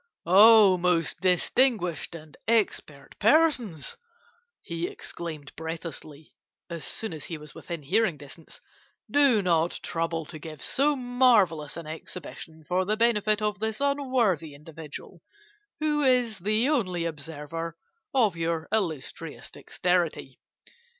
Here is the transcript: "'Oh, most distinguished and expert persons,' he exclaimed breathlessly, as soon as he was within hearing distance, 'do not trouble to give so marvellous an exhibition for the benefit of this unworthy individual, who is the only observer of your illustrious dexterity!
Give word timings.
"'Oh, 0.25 0.79
most 0.79 1.21
distinguished 1.21 2.15
and 2.15 2.35
expert 2.47 3.11
persons,' 3.19 3.97
he 4.63 4.87
exclaimed 4.87 5.55
breathlessly, 5.55 6.33
as 6.71 6.83
soon 6.83 7.13
as 7.13 7.25
he 7.25 7.37
was 7.37 7.53
within 7.53 7.83
hearing 7.83 8.17
distance, 8.17 8.59
'do 9.11 9.43
not 9.43 9.79
trouble 9.83 10.25
to 10.25 10.39
give 10.39 10.59
so 10.59 10.95
marvellous 10.95 11.77
an 11.77 11.85
exhibition 11.85 12.63
for 12.67 12.83
the 12.83 12.97
benefit 12.97 13.43
of 13.43 13.59
this 13.59 13.79
unworthy 13.79 14.55
individual, 14.55 15.21
who 15.79 16.01
is 16.01 16.39
the 16.39 16.67
only 16.67 17.05
observer 17.05 17.77
of 18.11 18.35
your 18.35 18.67
illustrious 18.71 19.51
dexterity! 19.51 20.39